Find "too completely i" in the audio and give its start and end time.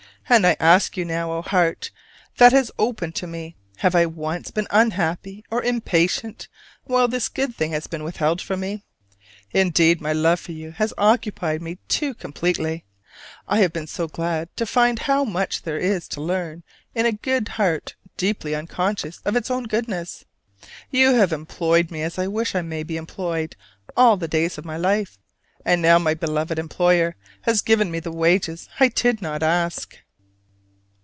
11.89-13.57